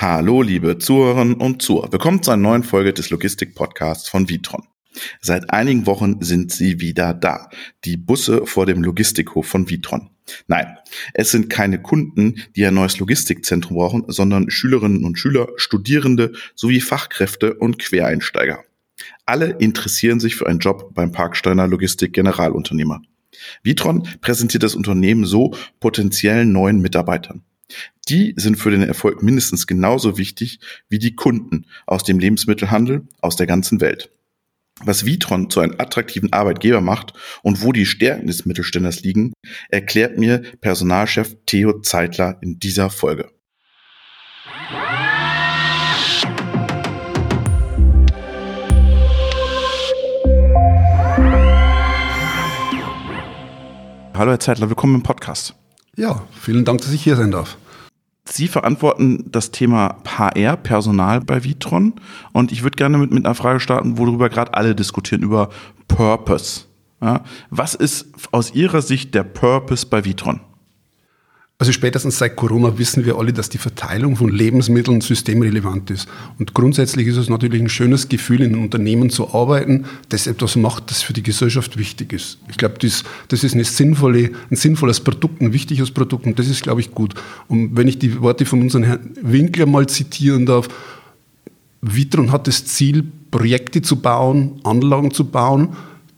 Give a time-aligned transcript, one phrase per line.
[0.00, 1.90] Hallo, liebe Zuhörerinnen und Zuhörer.
[1.90, 4.62] Willkommen zu einer neuen Folge des Logistik-Podcasts von Vitron.
[5.20, 7.50] Seit einigen Wochen sind sie wieder da.
[7.84, 10.10] Die Busse vor dem Logistikhof von Vitron.
[10.46, 10.76] Nein,
[11.14, 16.80] es sind keine Kunden, die ein neues Logistikzentrum brauchen, sondern Schülerinnen und Schüler, Studierende sowie
[16.80, 18.62] Fachkräfte und Quereinsteiger.
[19.26, 23.02] Alle interessieren sich für einen Job beim Parksteiner Logistik Generalunternehmer.
[23.64, 27.42] Vitron präsentiert das Unternehmen so potenziellen neuen Mitarbeitern.
[28.08, 33.36] Die sind für den Erfolg mindestens genauso wichtig wie die Kunden aus dem Lebensmittelhandel aus
[33.36, 34.10] der ganzen Welt.
[34.80, 37.12] Was Vitron zu einem attraktiven Arbeitgeber macht
[37.42, 39.32] und wo die Stärken des Mittelständers liegen,
[39.70, 43.28] erklärt mir Personalchef Theo Zeitler in dieser Folge.
[54.14, 55.57] Hallo Herr Zeitler, willkommen im Podcast.
[55.98, 57.58] Ja, vielen Dank, dass ich hier sein darf.
[58.24, 61.94] Sie verantworten das Thema HR, Personal bei Vitron.
[62.32, 65.48] Und ich würde gerne mit, mit einer Frage starten, worüber gerade alle diskutieren, über
[65.88, 66.66] Purpose.
[67.02, 70.40] Ja, was ist aus Ihrer Sicht der Purpose bei Vitron?
[71.60, 76.08] Also spätestens seit Corona wissen wir alle, dass die Verteilung von Lebensmitteln systemrelevant ist.
[76.38, 80.54] Und grundsätzlich ist es natürlich ein schönes Gefühl, in einem Unternehmen zu arbeiten, das etwas
[80.54, 82.38] macht, das für die Gesellschaft wichtig ist.
[82.48, 86.46] Ich glaube, das, das ist eine sinnvolle, ein sinnvolles Produkt, ein wichtiges Produkt und das
[86.46, 87.14] ist, glaube ich, gut.
[87.48, 90.68] Und wenn ich die Worte von unserem Herrn Winkler mal zitieren darf,
[91.80, 95.70] Vitron hat das Ziel, Projekte zu bauen, Anlagen zu bauen,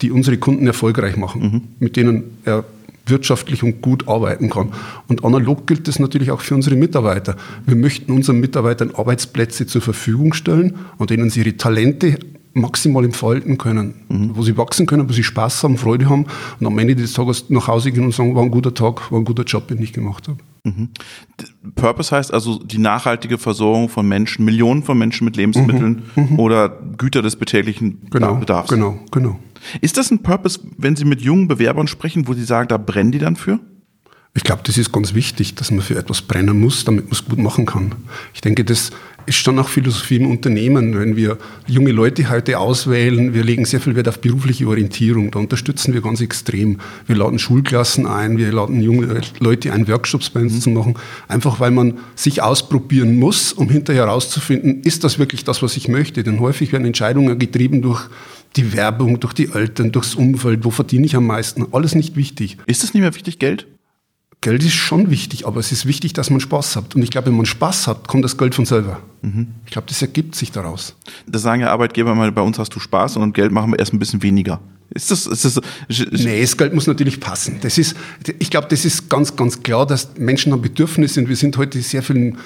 [0.03, 1.63] die unsere Kunden erfolgreich machen, mhm.
[1.79, 2.65] mit denen er
[3.11, 4.73] wirtschaftlich und gut arbeiten kann.
[5.09, 7.37] Und analog gilt das natürlich auch für unsere Mitarbeiter.
[7.67, 12.19] Wir möchten unseren Mitarbeitern Arbeitsplätze zur Verfügung stellen, an denen sie ihre Talente
[12.53, 14.31] maximal entfalten können, mhm.
[14.35, 16.27] wo sie wachsen können, wo sie Spaß haben, Freude haben
[16.59, 19.19] und am Ende des Tages nach Hause gehen und sagen, war ein guter Tag, war
[19.19, 20.39] ein guter Job, den ich gemacht habe.
[20.65, 20.89] Mhm.
[21.75, 26.33] Purpose heißt also die nachhaltige Versorgung von Menschen, Millionen von Menschen mit Lebensmitteln mhm.
[26.33, 26.39] mhm.
[26.39, 28.69] oder Güter des betäglichen genau, Bedarfs.
[28.69, 29.39] Genau, genau.
[29.81, 33.13] Ist das ein Purpose, wenn Sie mit jungen Bewerbern sprechen, wo Sie sagen, da brennen
[33.13, 33.61] die dann für?
[34.33, 37.25] Ich glaube, das ist ganz wichtig, dass man für etwas brennen muss, damit man es
[37.25, 37.97] gut machen kann.
[38.33, 38.93] Ich denke, das
[39.27, 40.99] ist schon auch Philosophie im Unternehmen.
[40.99, 45.33] Wenn wir junge Leute heute auswählen, wir legen sehr viel Wert auf berufliche Orientierung.
[45.33, 46.79] Da unterstützen wir ganz extrem.
[47.07, 50.61] Wir laden Schulklassen ein, wir laden junge Leute ein, Workshops bei uns mhm.
[50.61, 50.95] zu machen.
[51.27, 55.89] Einfach weil man sich ausprobieren muss, um hinterher herauszufinden, ist das wirklich das, was ich
[55.89, 56.23] möchte?
[56.23, 58.09] Denn häufig werden Entscheidungen getrieben durch
[58.57, 61.67] die Werbung, durch die Eltern, durchs Umfeld, wo verdiene ich am meisten.
[61.73, 62.59] Alles nicht wichtig.
[62.67, 63.67] Ist es nicht mehr wichtig, Geld?
[64.43, 66.95] Geld ist schon wichtig, aber es ist wichtig, dass man Spaß hat.
[66.95, 69.01] Und ich glaube, wenn man Spaß hat, kommt das Geld von selber.
[69.21, 69.49] Mhm.
[69.67, 70.97] Ich glaube, das ergibt sich daraus.
[71.27, 73.93] Das sagen ja Arbeitgeber mal, bei uns hast du Spaß und Geld machen wir erst
[73.93, 74.61] ein bisschen weniger.
[74.93, 75.61] Ist das, ist das,
[76.11, 77.59] nee, das Geld muss natürlich passen.
[77.63, 77.95] Das ist,
[78.41, 81.81] ich glaube, das ist ganz, ganz klar, dass Menschen haben Bedürfnisse und wir sind heute
[81.81, 82.39] sehr vielen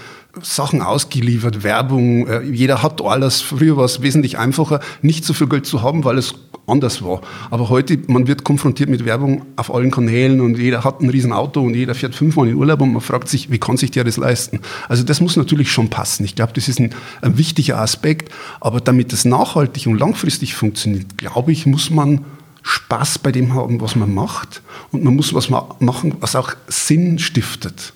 [0.42, 3.40] Sachen ausgeliefert, Werbung, äh, jeder hat alles.
[3.40, 6.34] Früher war es wesentlich einfacher, nicht so viel Geld zu haben, weil es
[6.66, 7.20] anders war.
[7.50, 11.60] Aber heute, man wird konfrontiert mit Werbung auf allen Kanälen und jeder hat ein Riesenauto
[11.60, 14.16] und jeder fährt fünfmal in Urlaub und man fragt sich, wie kann sich der das
[14.16, 14.60] leisten?
[14.88, 16.24] Also das muss natürlich schon passen.
[16.24, 16.90] Ich glaube, das ist ein,
[17.20, 18.32] ein wichtiger Aspekt.
[18.60, 22.24] Aber damit das nachhaltig und langfristig funktioniert, glaube ich, muss man
[22.64, 24.62] Spaß bei dem haben, was man macht.
[24.90, 27.92] Und man muss was machen, was auch Sinn stiftet.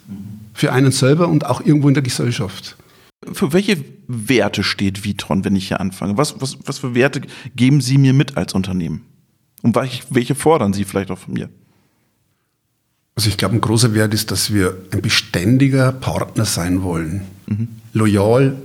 [0.52, 2.76] Für einen selber und auch irgendwo in der Gesellschaft.
[3.32, 6.16] Für welche Werte steht Vitron, wenn ich hier anfange?
[6.16, 7.22] Was, was, was für Werte
[7.56, 9.04] geben Sie mir mit als Unternehmen?
[9.62, 11.48] Und welche fordern Sie vielleicht auch von mir?
[13.16, 17.22] Also ich glaube, ein großer Wert ist, dass wir ein beständiger Partner sein wollen.
[17.46, 17.68] Mhm.
[17.92, 18.56] Loyal.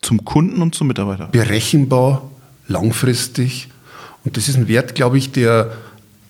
[0.00, 1.28] Zum Kunden und zum Mitarbeiter.
[1.28, 2.28] Berechenbar,
[2.66, 3.68] langfristig.
[4.24, 5.72] Und das ist ein Wert, glaube ich, der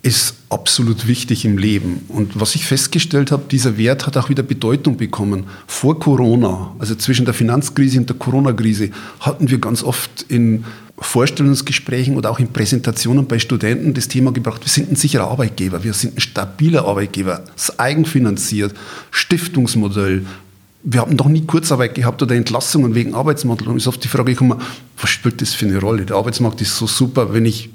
[0.02, 2.04] ist absolut wichtig im Leben.
[2.08, 5.44] Und was ich festgestellt habe, dieser Wert hat auch wieder Bedeutung bekommen.
[5.68, 10.64] Vor Corona, also zwischen der Finanzkrise und der Corona-Krise, hatten wir ganz oft in
[10.98, 15.82] Vorstellungsgesprächen oder auch in Präsentationen bei Studenten das Thema gebracht, wir sind ein sicherer Arbeitgeber,
[15.84, 17.44] wir sind ein stabiler Arbeitgeber,
[17.78, 18.74] eigenfinanziert,
[19.10, 20.26] Stiftungsmodell.
[20.84, 23.66] Wir haben doch nie Kurzarbeit gehabt oder Entlassungen wegen Arbeitsmarkt.
[23.68, 24.60] Und ist oft die Frage gekommen,
[25.00, 26.04] was spielt das für eine Rolle?
[26.04, 27.70] Der Arbeitsmarkt ist so super, wenn ich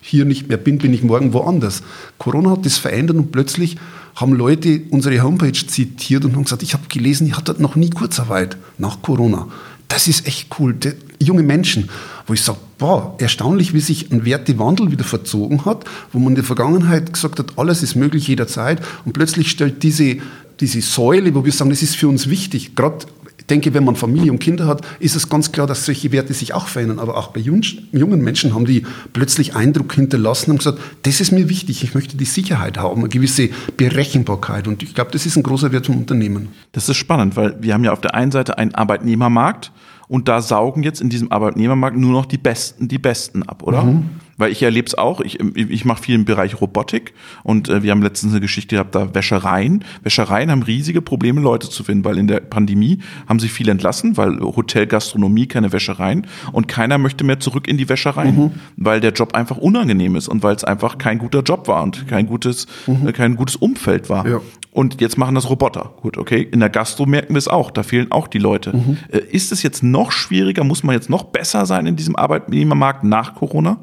[0.00, 1.82] hier nicht mehr bin, bin ich morgen woanders.
[2.18, 3.76] Corona hat das verändert und plötzlich
[4.14, 7.90] haben Leute unsere Homepage zitiert und haben gesagt, ich habe gelesen, ihr hattet noch nie
[7.90, 9.48] Kurzarbeit nach Corona.
[9.88, 10.74] Das ist echt cool.
[10.74, 11.88] Die, junge Menschen,
[12.26, 16.34] wo ich sage, boah, erstaunlich, wie sich ein Wertewandel wieder verzogen hat, wo man in
[16.36, 20.16] der Vergangenheit gesagt hat, alles ist möglich jederzeit und plötzlich stellt diese,
[20.60, 23.06] diese Säule, wo wir sagen, das ist für uns wichtig, gerade
[23.50, 26.54] denke, wenn man Familie und Kinder hat, ist es ganz klar, dass solche Werte sich
[26.54, 26.98] auch verändern.
[26.98, 31.48] Aber auch bei jungen Menschen haben die plötzlich Eindruck hinterlassen und gesagt, das ist mir
[31.48, 34.68] wichtig, ich möchte die Sicherheit haben, eine gewisse Berechenbarkeit.
[34.68, 36.48] Und ich glaube, das ist ein großer Wert vom Unternehmen.
[36.72, 39.72] Das ist spannend, weil wir haben ja auf der einen Seite einen Arbeitnehmermarkt
[40.08, 43.82] und da saugen jetzt in diesem Arbeitnehmermarkt nur noch die Besten die Besten ab, oder?
[43.82, 44.10] Mhm.
[44.36, 47.90] Weil ich erlebe es auch, ich, ich mache viel im Bereich Robotik und äh, wir
[47.90, 49.84] haben letztens eine Geschichte gehabt, da Wäschereien.
[50.02, 52.98] Wäschereien haben riesige Probleme, Leute zu finden, weil in der Pandemie
[53.28, 57.78] haben sie viel entlassen, weil Hotel, Gastronomie, keine Wäschereien und keiner möchte mehr zurück in
[57.78, 58.50] die Wäschereien, mhm.
[58.76, 62.06] weil der Job einfach unangenehm ist und weil es einfach kein guter Job war und
[62.06, 63.08] kein gutes, mhm.
[63.08, 64.26] äh, kein gutes Umfeld war.
[64.28, 64.40] Ja.
[64.70, 65.94] Und jetzt machen das Roboter.
[66.02, 66.46] Gut, okay.
[66.52, 67.70] In der Gastro merken wir es auch.
[67.70, 68.76] Da fehlen auch die Leute.
[68.76, 68.98] Mhm.
[69.08, 70.64] Äh, ist es jetzt noch schwieriger?
[70.64, 73.78] Muss man jetzt noch besser sein in diesem Arbeitnehmermarkt nach Corona?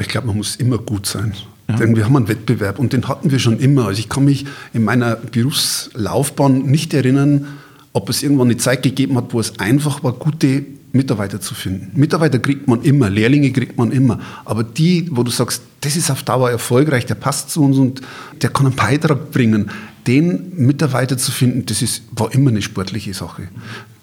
[0.00, 1.34] Ich glaube, man muss immer gut sein.
[1.68, 1.76] Ja.
[1.76, 3.86] Denn wir haben einen Wettbewerb und den hatten wir schon immer.
[3.86, 7.46] Also ich kann mich in meiner Berufslaufbahn nicht erinnern,
[7.92, 11.90] ob es irgendwann eine Zeit gegeben hat, wo es einfach war, gute Mitarbeiter zu finden.
[11.94, 14.20] Mitarbeiter kriegt man immer, Lehrlinge kriegt man immer.
[14.44, 18.00] Aber die, wo du sagst, das ist auf Dauer erfolgreich, der passt zu uns und
[18.40, 19.70] der kann einen Beitrag bringen,
[20.06, 23.48] den Mitarbeiter zu finden, das ist, war immer eine sportliche Sache.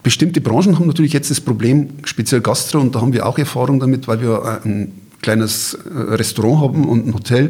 [0.04, 3.80] Bestimmte Branchen haben natürlich jetzt das Problem, speziell Gastro, und da haben wir auch Erfahrung
[3.80, 4.92] damit, weil wir ein
[5.26, 7.50] kleines äh, Restaurant haben und ein Hotel.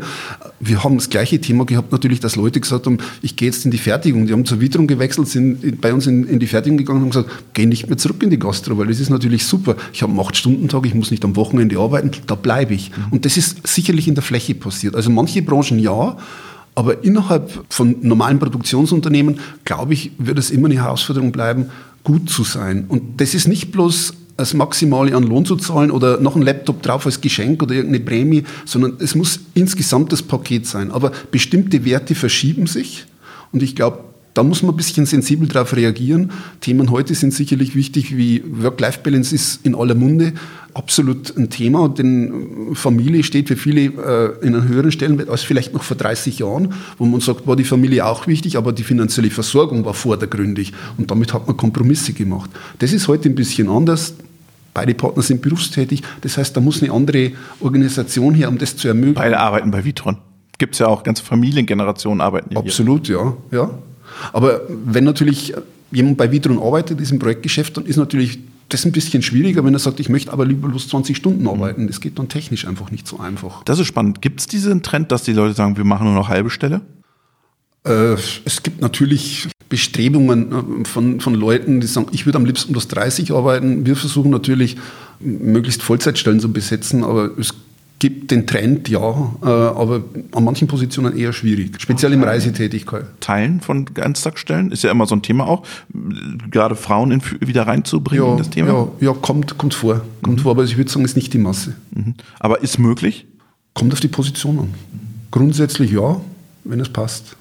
[0.62, 3.72] Wir haben das gleiche Thema gehabt, natürlich, dass Leute gesagt haben, ich gehe jetzt in
[3.72, 4.26] die Fertigung.
[4.26, 7.24] Die haben zur Witterung gewechselt, sind bei uns in, in die Fertigung gegangen und haben
[7.24, 9.76] gesagt, geh nicht mehr zurück in die Gastro, weil das ist natürlich super.
[9.92, 12.92] Ich habe einen 8-Stunden-Tag, ich muss nicht am Wochenende arbeiten, da bleibe ich.
[12.92, 13.04] Mhm.
[13.12, 14.96] Und das ist sicherlich in der Fläche passiert.
[14.96, 16.18] Also manche Branchen ja,
[16.76, 21.72] aber innerhalb von normalen Produktionsunternehmen, glaube ich, wird es immer eine Herausforderung bleiben,
[22.06, 22.86] gut zu sein.
[22.88, 26.82] Und das ist nicht bloß das Maximale an Lohn zu zahlen oder noch ein Laptop
[26.82, 30.92] drauf als Geschenk oder irgendeine Prämie, sondern es muss insgesamt das Paket sein.
[30.92, 33.06] Aber bestimmte Werte verschieben sich
[33.52, 34.04] und ich glaube,
[34.36, 36.32] da muss man ein bisschen sensibel darauf reagieren.
[36.60, 40.34] Themen heute sind sicherlich wichtig, wie Work-Life-Balance ist in aller Munde
[40.74, 41.88] absolut ein Thema.
[41.88, 46.40] Denn Familie steht für viele äh, in einem höheren Stellenwert als vielleicht noch vor 30
[46.40, 50.74] Jahren, wo man sagt, war die Familie auch wichtig, aber die finanzielle Versorgung war vordergründig.
[50.98, 52.50] Und damit hat man Kompromisse gemacht.
[52.80, 54.16] Das ist heute ein bisschen anders.
[54.74, 56.04] Beide Partner sind berufstätig.
[56.20, 59.16] Das heißt, da muss eine andere Organisation her, um das zu ermöglichen.
[59.16, 60.18] Beide arbeiten bei Vitron.
[60.58, 62.60] Gibt es ja auch ganze Familiengenerationen arbeiten hier.
[62.60, 63.72] Absolut, ja, ja.
[64.34, 65.54] Aber wenn natürlich
[65.92, 68.40] jemand bei Vitron arbeitet, ist im Projektgeschäft, dann ist natürlich
[68.70, 71.50] das ein bisschen schwieriger, wenn er sagt, ich möchte aber lieber bloß 20 Stunden mhm.
[71.50, 71.88] arbeiten.
[71.88, 73.64] Das geht dann technisch einfach nicht so einfach.
[73.64, 74.22] Das ist spannend.
[74.22, 76.82] Gibt es diesen Trend, dass die Leute sagen, wir machen nur noch halbe Stelle?
[77.86, 78.16] Äh,
[78.46, 82.88] es gibt natürlich Bestrebungen äh, von, von Leuten, die sagen, ich würde am liebsten bloß
[82.88, 83.86] 30 arbeiten.
[83.86, 84.78] Wir versuchen natürlich,
[85.20, 87.54] möglichst Vollzeitstellen zu besetzen, aber es
[88.00, 89.00] gibt den Trend, ja,
[89.42, 90.04] äh, aber
[90.34, 93.06] an manchen Positionen eher schwierig, speziell im Reisetätigkeit.
[93.22, 95.64] Teilen von Ganztagsstellen ist ja immer so ein Thema auch,
[96.52, 98.68] gerade Frauen in, wieder reinzubringen ja, in das Thema.
[99.00, 100.42] Ja, ja kommt, kommt vor, kommt mhm.
[100.42, 101.76] vor, aber ich würde sagen, ist nicht die Masse.
[101.92, 102.16] Mhm.
[102.40, 103.26] Aber ist möglich?
[103.74, 104.74] Kommt auf die Position an.
[105.32, 106.20] Grundsätzlich ja,
[106.64, 107.36] wenn es passt.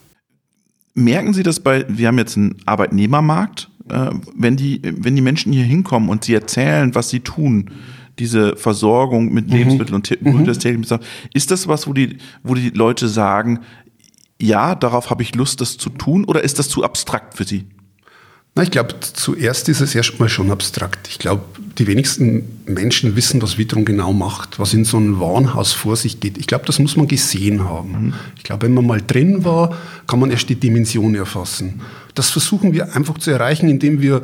[0.95, 5.53] Merken Sie das bei, wir haben jetzt einen Arbeitnehmermarkt, äh, wenn, die, wenn die Menschen
[5.53, 7.71] hier hinkommen und sie erzählen, was sie tun,
[8.19, 9.53] diese Versorgung mit mhm.
[9.53, 10.45] Lebensmitteln und mhm.
[10.45, 10.59] das
[11.33, 13.61] ist das was, wo die, wo die Leute sagen,
[14.41, 17.67] ja, darauf habe ich Lust, das zu tun, oder ist das zu abstrakt für sie?
[18.57, 21.09] Na, ich glaube, zuerst ist es erstmal schon abstrakt.
[21.09, 21.43] Ich glaube,
[21.77, 26.21] die wenigsten Menschen wissen, was Vitron genau macht, was in so einem Warenhaus vor sich
[26.21, 26.39] geht.
[26.39, 27.91] Ich glaube, das muss man gesehen haben.
[27.91, 28.15] Mhm.
[28.37, 29.77] Ich glaube, wenn man mal drin war,
[30.07, 31.81] kann man erst die Dimension erfassen.
[32.15, 34.23] Das versuchen wir einfach zu erreichen, indem wir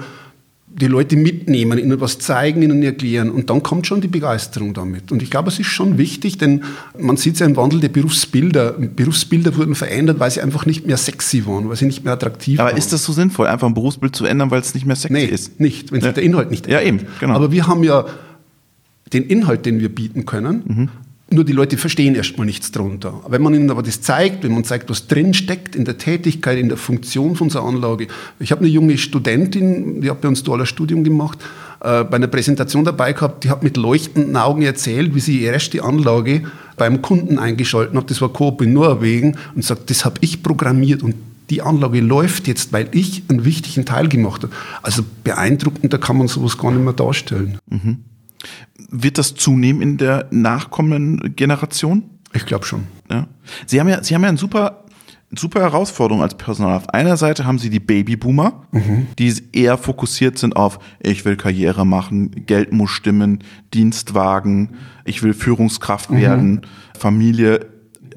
[0.73, 3.31] die Leute mitnehmen, ihnen was zeigen, ihnen erklären.
[3.31, 5.11] Und dann kommt schon die Begeisterung damit.
[5.11, 6.63] Und ich glaube, es ist schon wichtig, denn
[6.99, 8.73] man sieht ja im Wandel der Berufsbilder.
[8.73, 12.61] Berufsbilder wurden verändert, weil sie einfach nicht mehr sexy waren, weil sie nicht mehr attraktiv
[12.61, 12.73] Aber waren.
[12.73, 15.13] Aber ist das so sinnvoll, einfach ein Berufsbild zu ändern, weil es nicht mehr sexy
[15.13, 15.59] nee, ist?
[15.59, 16.13] nicht, wenn sich ja.
[16.13, 16.83] der Inhalt nicht ändert.
[16.83, 17.35] Ja, eben, genau.
[17.35, 18.07] Aber wir haben ja
[19.13, 20.63] den Inhalt, den wir bieten können.
[20.67, 20.89] Mhm.
[21.33, 23.23] Nur die Leute verstehen erstmal nichts drunter.
[23.29, 26.59] Wenn man ihnen aber das zeigt, wenn man zeigt, was drin steckt in der Tätigkeit,
[26.59, 28.09] in der Funktion von so einer Anlage.
[28.41, 31.39] Ich habe eine junge Studentin, die hat bei uns duales Studium gemacht,
[31.81, 35.53] äh, bei einer Präsentation dabei gehabt, die hat mit leuchtenden Augen erzählt, wie sie ihre
[35.55, 36.43] erste Anlage
[36.77, 38.11] beim Kunden eingeschalten hat.
[38.11, 41.15] Das war Coop in Norwegen und sagt, das habe ich programmiert und
[41.51, 44.53] die Anlage läuft jetzt, weil ich einen wichtigen Teil gemacht habe.
[44.83, 47.59] Also beeindruckender kann man sowas gar nicht mehr darstellen.
[47.69, 47.99] Mhm.
[48.91, 52.05] Wird das zunehmen in der nachkommenden Generation?
[52.33, 52.87] Ich glaube schon.
[53.11, 53.27] Ja.
[53.67, 54.85] Sie haben ja, Sie haben ja eine super,
[55.33, 56.77] super Herausforderung als Personal.
[56.77, 59.09] Auf einer Seite haben Sie die Babyboomer, mhm.
[59.19, 63.43] die eher fokussiert sind auf, ich will Karriere machen, Geld muss stimmen,
[63.75, 66.17] Dienstwagen, ich will Führungskraft mhm.
[66.19, 66.61] werden,
[66.99, 67.67] Familie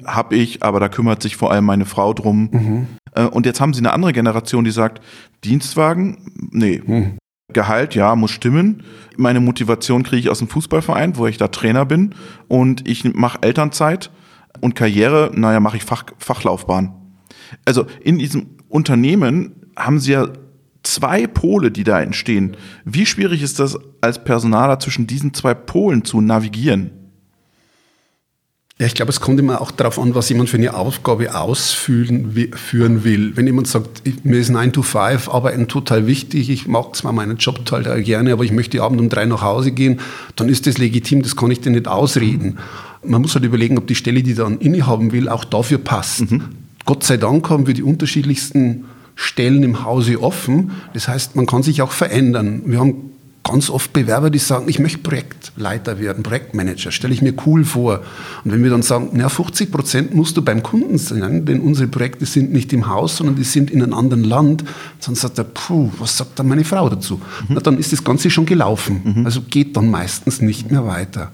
[0.04, 2.48] habe ich, aber da kümmert sich vor allem meine Frau drum.
[2.52, 2.86] Mhm.
[3.12, 5.00] Äh, und jetzt haben sie eine andere Generation, die sagt,
[5.44, 6.18] Dienstwagen,
[6.50, 6.82] nee.
[6.84, 7.18] Mhm.
[7.54, 8.82] Gehalt, ja, muss stimmen.
[9.16, 12.14] Meine Motivation kriege ich aus dem Fußballverein, wo ich da Trainer bin.
[12.48, 14.10] Und ich mache Elternzeit
[14.60, 16.92] und Karriere, naja, mache ich Fach, Fachlaufbahn.
[17.64, 20.28] Also in diesem Unternehmen haben sie ja
[20.82, 22.56] zwei Pole, die da entstehen.
[22.84, 26.90] Wie schwierig ist das als Personaler zwischen diesen zwei Polen zu navigieren?
[28.80, 32.32] Ja, ich glaube, es kommt immer auch darauf an, was jemand für eine Aufgabe ausführen
[32.56, 33.36] führen will.
[33.36, 37.36] Wenn jemand sagt, mir ist 9 to 5 Arbeiten total wichtig, ich mag zwar meinen
[37.36, 40.00] Job total gerne, aber ich möchte abend um drei nach Hause gehen,
[40.34, 42.58] dann ist das legitim, das kann ich dir nicht ausreden.
[43.04, 46.32] Man muss halt überlegen, ob die Stelle, die dann innehaben will, auch dafür passt.
[46.32, 46.42] Mhm.
[46.84, 50.72] Gott sei Dank haben wir die unterschiedlichsten Stellen im Hause offen.
[50.94, 52.62] Das heißt, man kann sich auch verändern.
[52.66, 53.13] Wir haben
[53.44, 58.00] ganz oft Bewerber, die sagen, ich möchte Projektleiter werden, Projektmanager, stelle ich mir cool vor.
[58.42, 61.86] Und wenn wir dann sagen, na, 50 Prozent musst du beim Kunden sein, denn unsere
[61.86, 64.64] Projekte sind nicht im Haus, sondern die sind in einem anderen Land,
[65.04, 67.16] dann sagt er, puh, was sagt dann meine Frau dazu?
[67.48, 67.54] Mhm.
[67.54, 69.02] Na, dann ist das Ganze schon gelaufen.
[69.04, 69.26] Mhm.
[69.26, 71.30] Also geht dann meistens nicht mehr weiter.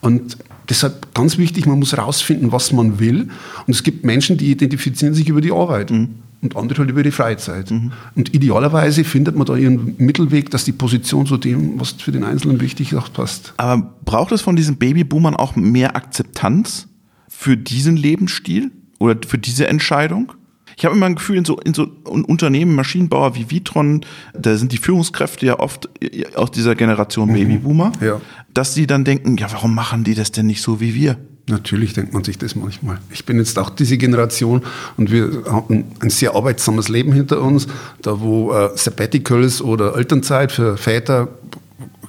[0.00, 0.38] Und
[0.70, 3.28] deshalb ganz wichtig, man muss herausfinden, was man will.
[3.66, 5.90] Und es gibt Menschen, die identifizieren sich über die Arbeit.
[5.90, 6.08] Mhm
[6.42, 7.70] und andere halt über die Freizeit.
[7.70, 7.92] Mhm.
[8.14, 12.24] Und idealerweise findet man da ihren Mittelweg, dass die Position zu dem, was für den
[12.24, 13.54] Einzelnen wichtig ist, passt.
[13.58, 16.88] Aber braucht es von diesen Babyboomern auch mehr Akzeptanz
[17.28, 20.32] für diesen Lebensstil oder für diese Entscheidung?
[20.76, 24.00] Ich habe immer ein Gefühl, in so, in so Unternehmen, Maschinenbauer wie Vitron,
[24.32, 25.90] da sind die Führungskräfte ja oft
[26.36, 27.34] aus dieser Generation mhm.
[27.34, 28.18] Babyboomer, ja.
[28.54, 31.18] dass sie dann denken, ja, warum machen die das denn nicht so wie wir?
[31.50, 32.98] Natürlich denkt man sich das manchmal.
[33.10, 34.62] Ich bin jetzt auch diese Generation
[34.96, 37.66] und wir hatten ein sehr arbeitsames Leben hinter uns,
[38.02, 41.28] da wo äh, Sabbaticals oder Elternzeit für Väter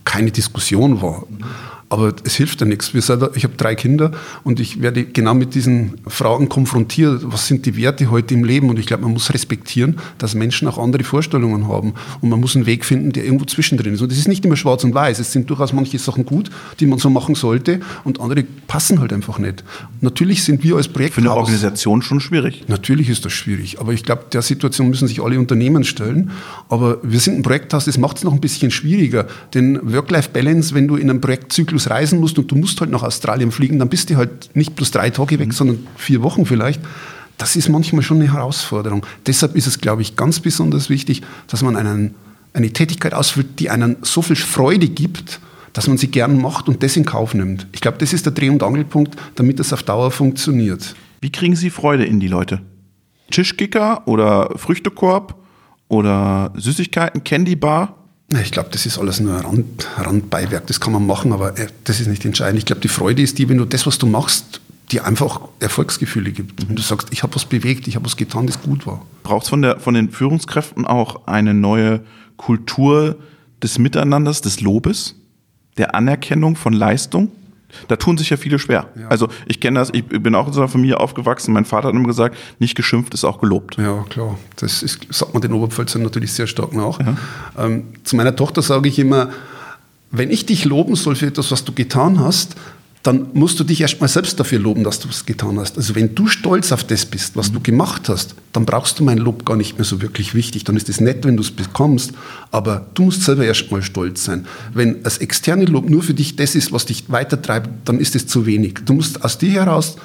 [0.06, 1.26] keine Diskussion war.
[1.92, 2.94] Aber es hilft ja nichts.
[2.94, 4.14] Ich habe drei Kinder
[4.46, 7.22] und ich werde genau mit diesen Fragen konfrontiert.
[7.26, 8.70] Was sind die Werte heute im Leben?
[8.70, 11.96] Und ich glaube, man muss respektieren, dass Menschen auch andere Vorstellungen haben.
[12.22, 14.02] Und man muss einen Weg finden, der irgendwo zwischendrin ist.
[14.02, 15.20] Und es ist nicht immer schwarz und weiß.
[15.20, 17.82] Es sind durchaus manche Sachen gut, die man so machen sollte.
[18.06, 19.66] Und andere passen halt einfach nicht.
[20.00, 21.16] Natürlich sind wir als Projekt.
[21.16, 22.64] Für eine Organisation schon schwierig.
[22.70, 23.82] Natürlich ist das schwierig.
[23.82, 26.32] Aber ich glaube, der Situation müssen sich alle Unternehmen stellen.
[26.70, 29.28] Aber wir sind ein Projekthaus, das macht es noch ein bisschen schwieriger.
[29.54, 33.04] Denn Work-Life-Balance, wenn du in einem Projektzyklus Zyklus reisen musst und du musst halt nach
[33.04, 35.52] Australien fliegen, dann bist du halt nicht plus drei Tage weg, mhm.
[35.52, 36.82] sondern vier Wochen vielleicht.
[37.38, 39.06] Das ist manchmal schon eine Herausforderung.
[39.26, 42.14] Deshalb ist es, glaube ich, ganz besonders wichtig, dass man einen,
[42.54, 45.40] eine Tätigkeit ausführt, die einen so viel Freude gibt,
[45.74, 47.66] dass man sie gern macht und das in Kauf nimmt.
[47.72, 50.96] Ich glaube, das ist der Dreh- und Angelpunkt, damit das auf Dauer funktioniert.
[51.22, 52.62] Wie kriegen Sie Freude in die Leute?
[53.32, 55.36] Tischkicker oder Früchtekorb
[55.88, 58.01] oder Süßigkeiten, Candy Bar?
[58.40, 61.68] Ich glaube, das ist alles nur ein Rand, Randbeiwerk, das kann man machen, aber äh,
[61.84, 62.60] das ist nicht entscheidend.
[62.60, 64.62] Ich glaube, die Freude ist die, wenn du das, was du machst,
[64.92, 66.68] dir einfach Erfolgsgefühle gibt.
[66.68, 69.06] Wenn du sagst, ich habe was bewegt, ich habe was getan, das gut war.
[69.24, 72.02] Braucht es von, von den Führungskräften auch eine neue
[72.38, 73.18] Kultur
[73.62, 75.16] des Miteinanders, des Lobes,
[75.78, 77.32] der Anerkennung von Leistung?
[77.88, 78.90] Da tun sich ja viele schwer.
[79.00, 79.08] Ja.
[79.08, 81.54] Also ich kenne das, ich bin auch in so einer Familie aufgewachsen.
[81.54, 83.78] Mein Vater hat immer gesagt, nicht geschimpft ist auch gelobt.
[83.78, 84.38] Ja, klar.
[84.58, 87.00] Das ist, sagt man den Oberpfälzern natürlich sehr stark nach.
[87.00, 87.18] Ja.
[87.58, 89.30] Ähm, zu meiner Tochter sage ich immer,
[90.12, 92.56] wenn ich dich loben soll für etwas, was du getan hast,
[93.04, 95.78] dann musst du dich erstmal selbst dafür loben, dass du es getan hast.
[95.78, 99.18] Also wenn du stolz auf das bist, was du gemacht hast, dann brauchst du mein
[99.18, 100.66] Lob gar nicht mehr so wirklich wichtig.
[100.66, 102.12] Dann ist es nett, wenn du es bekommst,
[102.52, 104.46] aber du musst selber erstmal stolz sein.
[104.74, 108.28] Wenn das externe Lob nur für dich das ist, was dich weitertreibt, dann ist es
[108.28, 108.80] zu wenig.
[108.86, 109.96] Du musst aus dir heraus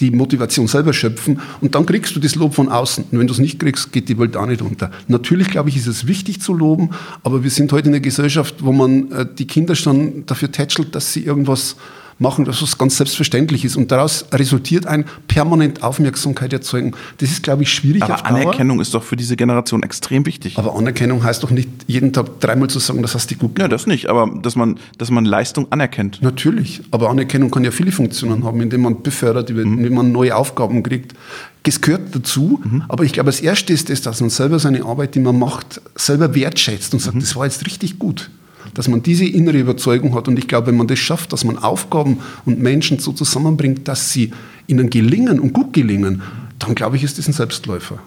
[0.00, 3.04] die Motivation selber schöpfen und dann kriegst du das Lob von außen.
[3.10, 4.90] Und wenn du es nicht kriegst, geht die Welt auch nicht unter.
[5.08, 6.90] Natürlich, glaube ich, ist es wichtig zu loben,
[7.22, 10.94] aber wir sind heute in einer Gesellschaft, wo man äh, die Kinder schon dafür tätschelt,
[10.94, 11.76] dass sie irgendwas
[12.18, 13.76] machen, dass es ganz selbstverständlich ist.
[13.76, 16.92] Und daraus resultiert ein permanent Aufmerksamkeit erzeugen.
[17.18, 18.02] Das ist, glaube ich, schwierig.
[18.02, 20.58] Aber Anerkennung ist doch für diese Generation extrem wichtig.
[20.58, 23.70] Aber Anerkennung heißt doch nicht, jeden Tag dreimal zu sagen, das hast du gut gemacht.
[23.70, 26.20] Ja, das nicht, aber dass man, dass man Leistung anerkennt.
[26.22, 29.78] Natürlich, aber Anerkennung kann ja viele Funktionen haben, indem man befördert, mhm.
[29.78, 31.14] indem man neue Aufgaben kriegt.
[31.64, 32.82] Das gehört dazu, mhm.
[32.88, 35.80] aber ich glaube, das Erste ist das, dass man selber seine Arbeit, die man macht,
[35.94, 37.20] selber wertschätzt und sagt, mhm.
[37.20, 38.30] das war jetzt richtig gut
[38.74, 40.28] dass man diese innere Überzeugung hat.
[40.28, 44.12] Und ich glaube, wenn man das schafft, dass man Aufgaben und Menschen so zusammenbringt, dass
[44.12, 44.32] sie
[44.66, 46.22] ihnen gelingen und gut gelingen,
[46.58, 47.98] dann glaube ich, ist das ein Selbstläufer.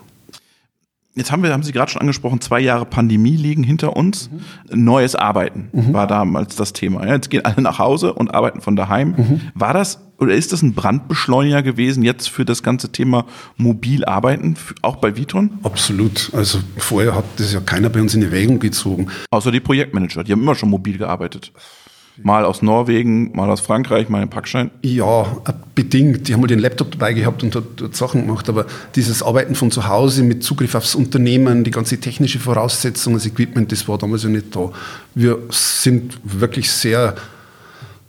[1.15, 4.29] Jetzt haben wir, haben Sie gerade schon angesprochen, zwei Jahre Pandemie liegen hinter uns.
[4.29, 4.83] Mhm.
[4.83, 5.93] Neues Arbeiten mhm.
[5.93, 7.07] war damals das Thema.
[7.07, 9.15] Jetzt gehen alle nach Hause und arbeiten von daheim.
[9.17, 9.41] Mhm.
[9.53, 13.25] War das oder ist das ein Brandbeschleuniger gewesen jetzt für das ganze Thema
[13.57, 15.59] mobil arbeiten, auch bei Vitron?
[15.63, 16.31] Absolut.
[16.33, 19.07] Also vorher hat das ja keiner bei uns in Erwägung gezogen.
[19.31, 21.51] Außer die Projektmanager, die haben immer schon mobil gearbeitet.
[22.23, 24.71] Mal aus Norwegen, mal aus Frankreich, mal in Packschein?
[24.81, 25.37] Ja,
[25.75, 26.29] bedingt.
[26.29, 29.69] Ich habe mal den Laptop dabei gehabt und dort Sachen gemacht, aber dieses Arbeiten von
[29.69, 34.23] zu Hause mit Zugriff aufs Unternehmen, die ganze technische Voraussetzung, das Equipment, das war damals
[34.23, 34.71] ja nicht da.
[35.13, 37.15] Wir sind wirklich sehr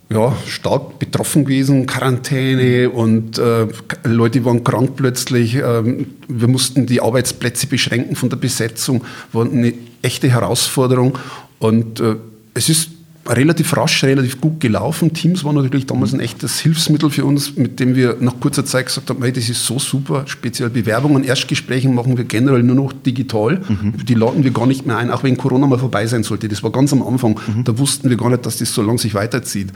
[0.09, 3.67] ja, stark betroffen gewesen, Quarantäne und äh,
[4.05, 5.55] Leute waren krank plötzlich.
[5.55, 11.17] Ähm, wir mussten die Arbeitsplätze beschränken von der Besetzung, war eine echte Herausforderung
[11.59, 12.15] und äh,
[12.53, 12.96] es ist
[13.29, 15.13] relativ rasch, relativ gut gelaufen.
[15.13, 18.87] Teams war natürlich damals ein echtes Hilfsmittel für uns, mit dem wir nach kurzer Zeit
[18.87, 22.93] gesagt haben, hey, das ist so super, speziell Bewerbungen, Erstgesprächen machen wir generell nur noch
[22.93, 23.61] digital.
[23.67, 24.05] Mhm.
[24.05, 26.47] Die laden wir gar nicht mehr ein, auch wenn Corona mal vorbei sein sollte.
[26.47, 27.39] Das war ganz am Anfang.
[27.47, 27.63] Mhm.
[27.63, 29.69] Da wussten wir gar nicht, dass das so lange sich weiterzieht.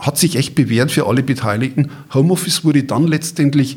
[0.00, 1.90] Hat sich echt bewährt für alle Beteiligten.
[2.12, 3.76] Homeoffice wurde dann letztendlich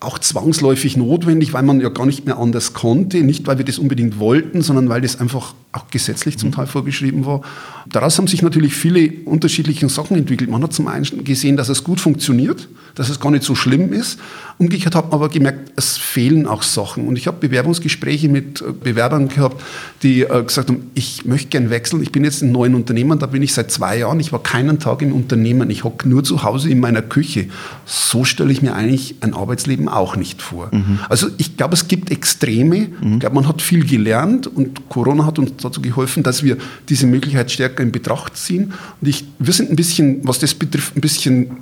[0.00, 3.22] auch zwangsläufig notwendig, weil man ja gar nicht mehr anders konnte.
[3.22, 7.26] Nicht, weil wir das unbedingt wollten, sondern weil das einfach auch gesetzlich zum Teil vorgeschrieben
[7.26, 7.42] war.
[7.86, 10.48] Daraus haben sich natürlich viele unterschiedliche Sachen entwickelt.
[10.50, 13.92] Man hat zum einen gesehen, dass es gut funktioniert, dass es gar nicht so schlimm
[13.92, 14.18] ist.
[14.56, 17.08] Umgekehrt hat man aber gemerkt, es fehlen auch Sachen.
[17.08, 19.62] Und ich habe Bewerbungsgespräche mit äh, Bewerbern gehabt,
[20.02, 22.02] die äh, gesagt haben, ich möchte gern wechseln.
[22.02, 24.20] Ich bin jetzt in neuen Unternehmen, da bin ich seit zwei Jahren.
[24.20, 25.70] Ich war keinen Tag im Unternehmen.
[25.70, 27.48] Ich hocke nur zu Hause in meiner Küche.
[27.84, 30.68] So stelle ich mir eigentlich ein Arbeitsleben auch nicht vor.
[30.70, 31.00] Mhm.
[31.08, 32.88] Also ich glaube, es gibt Extreme.
[33.00, 33.14] Mhm.
[33.14, 36.56] Ich glaube, man hat viel gelernt und Corona hat uns dazu geholfen, dass wir
[36.88, 38.72] diese Möglichkeit stärker in Betracht ziehen.
[39.00, 41.56] Und ich, wir sind ein bisschen, was das betrifft, ein bisschen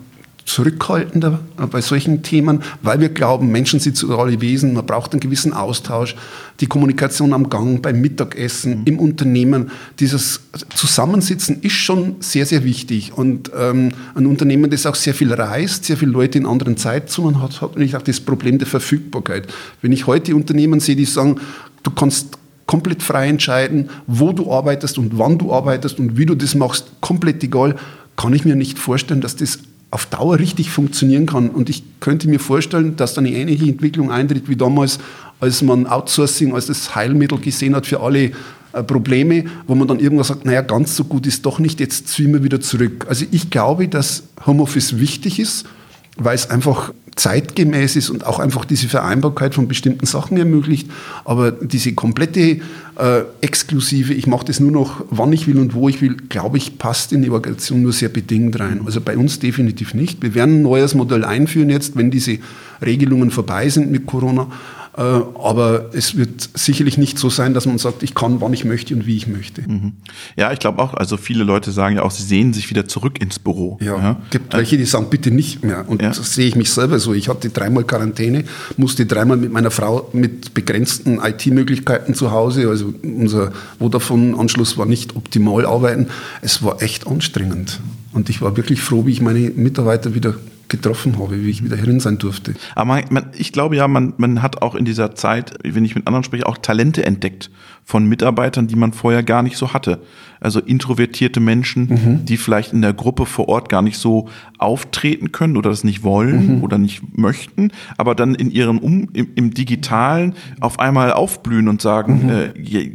[0.45, 1.41] zurückhaltender
[1.71, 6.17] bei solchen Themen, weil wir glauben, Menschen sind soziale Wesen, man braucht einen gewissen Austausch,
[6.61, 8.87] die Kommunikation am Gang, beim Mittagessen, mhm.
[8.87, 9.71] im Unternehmen.
[10.01, 10.41] Dieses
[10.75, 13.13] Zusammensitzen ist schon sehr, sehr wichtig.
[13.15, 17.41] Und ähm, ein Unternehmen, das auch sehr viel reist, sehr viele Leute in anderen Zeitzonen
[17.41, 19.47] hat, hat natürlich auch das Problem der Verfügbarkeit.
[19.81, 21.41] Wenn ich heute Unternehmen sehe, die sagen,
[21.83, 22.39] du kannst
[22.73, 26.87] komplett frei entscheiden, wo du arbeitest und wann du arbeitest und wie du das machst,
[27.03, 27.77] komplett egal,
[28.17, 29.59] kann ich mir nicht vorstellen, dass das
[29.91, 31.51] auf Dauer richtig funktionieren kann.
[31.51, 35.01] Und ich könnte mir vorstellen, dass da eine ähnliche Entwicklung eintritt wie damals,
[35.39, 38.31] als man Outsourcing als das Heilmittel gesehen hat für alle
[38.73, 42.09] äh, Probleme, wo man dann irgendwann sagt, naja, ganz so gut ist doch nicht, jetzt
[42.09, 43.05] ziehen wir wieder zurück.
[43.07, 45.67] Also ich glaube, dass Homeoffice wichtig ist,
[46.17, 50.91] weil es einfach zeitgemäß ist und auch einfach diese Vereinbarkeit von bestimmten Sachen ermöglicht.
[51.25, 52.61] Aber diese komplette
[52.99, 56.57] äh, exklusive, ich mache das nur noch, wann ich will und wo ich will, glaube
[56.57, 58.83] ich, passt in die Organisation nur sehr bedingt rein.
[58.85, 60.23] Also bei uns definitiv nicht.
[60.23, 62.39] Wir werden ein neues Modell einführen jetzt, wenn diese
[62.81, 64.49] Regelungen vorbei sind mit Corona.
[64.97, 68.65] Äh, aber es wird sicherlich nicht so sein, dass man sagt, ich kann, wann ich
[68.65, 69.63] möchte und wie ich möchte.
[69.63, 69.93] Mhm.
[70.37, 73.21] Ja, ich glaube auch, also viele Leute sagen ja auch, sie sehen sich wieder zurück
[73.21, 73.79] ins Büro.
[73.81, 74.23] Ja, ja.
[74.31, 75.89] gibt welche, die sagen, bitte nicht mehr.
[75.89, 76.09] Und ja.
[76.09, 77.15] das sehe ich mich selber so.
[77.15, 78.45] Ich hatte dreimal Quarantäne,
[78.77, 85.17] musste dreimal mit meiner Frau mit begrenzten IT-Möglichkeiten zu Hause, also unser Vodafone-Anschluss war nicht
[85.17, 86.09] optimal arbeiten.
[86.43, 87.81] Es war echt anstrengend.
[88.13, 90.35] Und ich war wirklich froh, wie ich meine Mitarbeiter wieder
[90.73, 92.55] getroffen habe, wie ich wieder herin sein durfte.
[92.75, 96.07] Aber man, ich glaube ja, man, man hat auch in dieser Zeit, wenn ich mit
[96.07, 97.51] anderen spreche, auch Talente entdeckt
[97.85, 100.01] von Mitarbeitern, die man vorher gar nicht so hatte.
[100.41, 102.25] Also introvertierte Menschen, mhm.
[102.25, 106.03] die vielleicht in der Gruppe vor Ort gar nicht so auftreten können oder das nicht
[106.03, 106.65] wollen mhm.
[106.65, 111.81] oder nicht möchten, aber dann in ihrem um, im, im Digitalen auf einmal aufblühen und
[111.81, 112.29] sagen, mhm.
[112.31, 112.53] äh,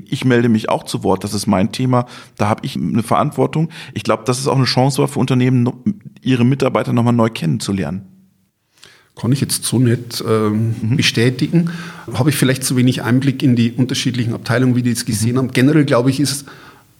[0.09, 2.05] ich melde mich auch zu Wort, das ist mein Thema,
[2.37, 3.69] da habe ich eine Verantwortung.
[3.93, 5.69] Ich glaube, das ist auch eine Chance für Unternehmen,
[6.27, 8.01] ihre Mitarbeiter nochmal neu kennenzulernen.
[9.15, 10.97] Kann ich jetzt so nicht ähm, mhm.
[10.97, 11.71] bestätigen.
[12.13, 15.37] Habe ich vielleicht zu wenig Einblick in die unterschiedlichen Abteilungen, wie die jetzt gesehen mhm.
[15.37, 15.51] haben.
[15.51, 16.43] Generell glaube ich, ist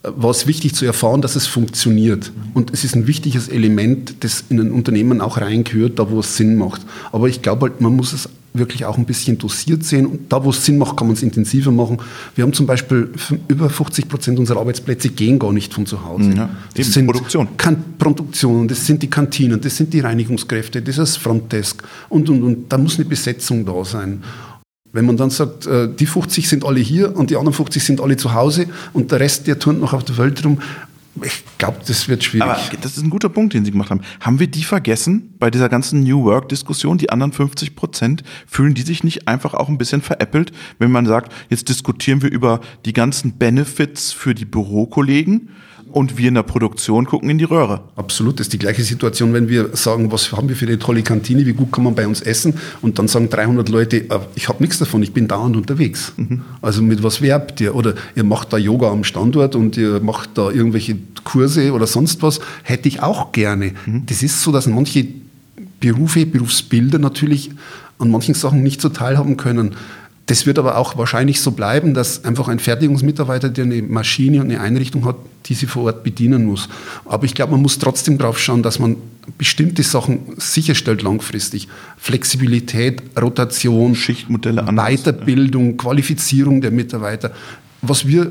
[0.02, 2.32] äh, war es wichtig zu erfahren, dass es funktioniert.
[2.54, 6.36] Und es ist ein wichtiges Element, das in ein Unternehmen auch reingehört, da wo es
[6.36, 6.82] Sinn macht.
[7.12, 10.06] Aber ich glaube halt, man muss es wirklich auch ein bisschen dosiert sehen.
[10.06, 11.98] Und da, wo es Sinn macht, kann man es intensiver machen.
[12.34, 13.10] Wir haben zum Beispiel
[13.48, 16.32] über 50 Prozent unserer Arbeitsplätze gehen gar nicht von zu Hause.
[16.36, 17.48] Ja, das sind Produktion.
[17.56, 22.28] Kan Produktion, das sind die Kantinen, das sind die Reinigungskräfte, das ist das Frontdesk und,
[22.28, 22.72] und, und.
[22.72, 24.22] Da muss eine Besetzung da sein.
[24.92, 28.00] Wenn man dann sagt, äh, die 50 sind alle hier und die anderen 50 sind
[28.00, 30.58] alle zu Hause und der Rest, der turnt noch auf der Welt rum,
[31.24, 32.48] ich glaube, das wird schwierig.
[32.48, 34.02] Aber das ist ein guter Punkt, den Sie gemacht haben.
[34.20, 36.98] Haben wir die vergessen bei dieser ganzen New Work-Diskussion?
[36.98, 41.06] Die anderen 50 Prozent, fühlen die sich nicht einfach auch ein bisschen veräppelt, wenn man
[41.06, 45.50] sagt, jetzt diskutieren wir über die ganzen Benefits für die Bürokollegen
[45.92, 47.80] und wir in der Produktion gucken in die Röhre.
[47.96, 51.02] Absolut, das ist die gleiche Situation, wenn wir sagen, was haben wir für eine tolle
[51.02, 54.48] Kantine, wie gut kann man bei uns essen und dann sagen 300 Leute, äh, ich
[54.48, 56.12] habe nichts davon, ich bin dauernd unterwegs.
[56.16, 56.42] Mhm.
[56.62, 57.74] Also mit was werbt ihr?
[57.74, 62.22] Oder ihr macht da Yoga am Standort und ihr macht da irgendwelche Kurse oder sonst
[62.22, 63.72] was, hätte ich auch gerne.
[63.86, 64.04] Mhm.
[64.06, 65.06] Das ist so, dass manche
[65.80, 67.50] Berufe, Berufsbilder natürlich
[67.98, 69.76] an manchen Sachen nicht so teilhaben können
[70.28, 74.50] Das wird aber auch wahrscheinlich so bleiben, dass einfach ein Fertigungsmitarbeiter, der eine Maschine und
[74.50, 76.68] eine Einrichtung hat, die sie vor Ort bedienen muss.
[77.06, 78.96] Aber ich glaube, man muss trotzdem darauf schauen, dass man
[79.38, 81.66] bestimmte Sachen sicherstellt langfristig.
[81.96, 85.76] Flexibilität, Rotation, Schichtmodelle, anders, Weiterbildung, ja.
[85.78, 87.32] Qualifizierung der Mitarbeiter.
[87.80, 88.30] Was wir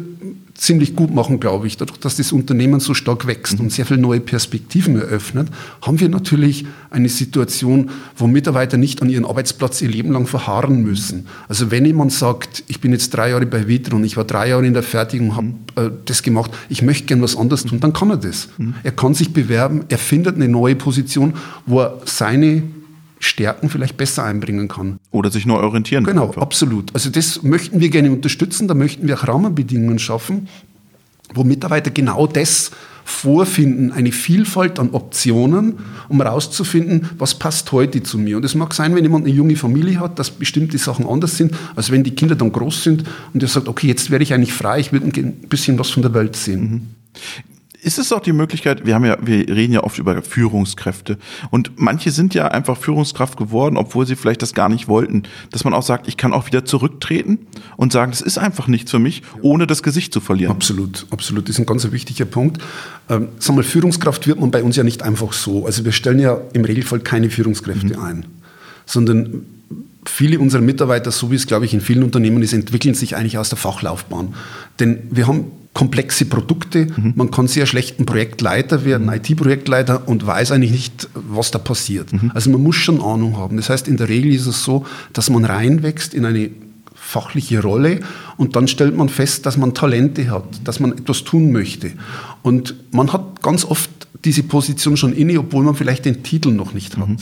[0.57, 1.77] ziemlich gut machen, glaube ich.
[1.77, 3.65] Dadurch, dass das Unternehmen so stark wächst mhm.
[3.65, 5.49] und sehr viele neue Perspektiven eröffnet,
[5.81, 10.81] haben wir natürlich eine Situation, wo Mitarbeiter nicht an ihren Arbeitsplatz ihr Leben lang verharren
[10.81, 11.27] müssen.
[11.47, 14.65] Also wenn jemand sagt, ich bin jetzt drei Jahre bei Vitron, ich war drei Jahre
[14.65, 18.09] in der Fertigung, habe äh, das gemacht, ich möchte gern was anderes tun, dann kann
[18.09, 18.49] er das.
[18.57, 18.73] Mhm.
[18.83, 21.33] Er kann sich bewerben, er findet eine neue Position,
[21.65, 22.63] wo er seine
[23.19, 24.99] Stärken vielleicht besser einbringen kann.
[25.11, 26.15] Oder sich neu orientieren kann.
[26.15, 26.93] Genau, absolut.
[26.93, 30.47] Also das möchten wir gerne unterstützen, da möchten wir auch Rahmenbedingungen schaffen,
[31.33, 32.71] wo Mitarbeiter genau das
[33.03, 35.75] vorfinden, eine Vielfalt an Optionen,
[36.09, 38.35] um herauszufinden, was passt heute zu mir.
[38.35, 41.55] Und es mag sein, wenn jemand eine junge Familie hat, dass bestimmte Sachen anders sind,
[41.75, 44.53] als wenn die Kinder dann groß sind und er sagt, okay, jetzt wäre ich eigentlich
[44.53, 46.61] frei, ich würde ein bisschen was von der Welt sehen.
[46.61, 46.81] Mhm
[47.81, 51.17] ist es auch die Möglichkeit, wir haben ja, wir reden ja oft über Führungskräfte
[51.51, 55.63] und manche sind ja einfach Führungskraft geworden, obwohl sie vielleicht das gar nicht wollten, dass
[55.63, 57.39] man auch sagt, ich kann auch wieder zurücktreten
[57.75, 60.51] und sagen, das ist einfach nichts für mich, ohne das Gesicht zu verlieren.
[60.51, 61.47] Absolut, absolut.
[61.47, 62.61] Das ist ein ganz wichtiger Punkt.
[63.09, 65.65] Ähm, sag mal, Führungskraft wird man bei uns ja nicht einfach so.
[65.65, 68.03] Also wir stellen ja im Regelfall keine Führungskräfte mhm.
[68.03, 68.25] ein,
[68.85, 69.45] sondern
[70.05, 73.37] viele unserer Mitarbeiter, so wie es glaube ich in vielen Unternehmen ist, entwickeln sich eigentlich
[73.37, 74.33] aus der Fachlaufbahn.
[74.79, 76.87] Denn wir haben komplexe Produkte.
[76.87, 77.13] Mhm.
[77.15, 79.13] Man kann sehr schlecht ein Projektleiter werden, mhm.
[79.13, 82.11] IT-Projektleiter und weiß eigentlich nicht, was da passiert.
[82.11, 82.31] Mhm.
[82.33, 83.57] Also man muss schon Ahnung haben.
[83.57, 86.49] Das heißt, in der Regel ist es so, dass man reinwächst in eine
[86.95, 87.99] fachliche Rolle
[88.37, 91.91] und dann stellt man fest, dass man Talente hat, dass man etwas tun möchte.
[92.41, 93.91] Und man hat ganz oft
[94.25, 97.07] diese Position schon inne, obwohl man vielleicht den Titel noch nicht hat.
[97.07, 97.17] Mhm.